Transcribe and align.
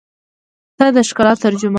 •ته 0.77 0.85
د 0.95 0.97
ښکلا 1.07 1.33
ترجمه 1.43 1.67
یې. 1.67 1.69